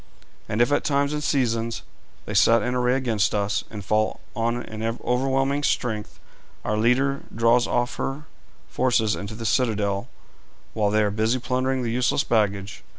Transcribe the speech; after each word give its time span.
And 0.49 0.63
if 0.63 0.71
at 0.71 0.83
times 0.83 1.13
and 1.13 1.23
seasons 1.23 1.83
they 2.25 2.33
set 2.33 2.63
in 2.63 2.73
array 2.73 2.95
against 2.95 3.35
us, 3.35 3.63
and 3.69 3.85
fall 3.85 4.19
on 4.35 4.63
in 4.63 4.81
overwhelming 4.81 5.61
strength, 5.61 6.19
our 6.65 6.75
leader 6.75 7.21
draws 7.35 7.67
off 7.67 7.97
her 7.97 8.23
forces 8.67 9.15
into 9.15 9.35
the 9.35 9.45
citadel 9.45 10.07
while 10.73 10.89
they 10.89 11.03
are 11.03 11.11
busy 11.11 11.37
plundering 11.37 11.83
the 11.83 11.91
useless 11.91 12.23
baggage. 12.23 12.83